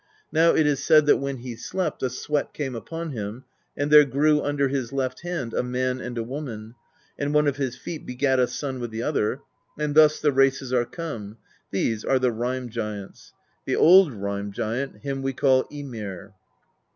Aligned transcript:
Now 0.31 0.55
it 0.55 0.65
is 0.65 0.83
said 0.83 1.05
that 1.05 1.17
when 1.17 1.37
he 1.37 1.55
slept, 1.55 2.01
a 2.01 2.09
sweat 2.09 2.55
came 2.55 2.73
upon 2.73 3.11
him, 3.11 3.43
and 3.77 3.91
there 3.91 4.03
grew 4.03 4.41
under 4.41 4.67
his 4.67 4.91
left 4.91 5.21
hand 5.21 5.53
a 5.53 5.61
man 5.61 5.99
and 6.01 6.17
a 6.17 6.23
woman, 6.23 6.73
and 7.19 7.35
one 7.35 7.45
of 7.45 7.57
his 7.57 7.75
feet 7.77 8.03
begat 8.03 8.39
a 8.39 8.47
son 8.47 8.79
with 8.79 8.89
the 8.89 9.03
other; 9.03 9.41
and 9.77 9.93
thus 9.93 10.19
the 10.19 10.31
races 10.31 10.73
are 10.73 10.85
come; 10.85 11.37
these 11.69 12.03
are 12.03 12.17
the 12.17 12.31
Rime 12.31 12.69
Giants. 12.69 13.33
The 13.65 13.75
old 13.75 14.11
Rime 14.11 14.51
Giant, 14.51 15.03
him 15.03 15.21
we 15.21 15.33
call 15.33 15.67
Ymir." 15.71 16.33